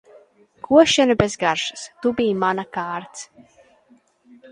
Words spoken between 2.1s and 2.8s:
biji mana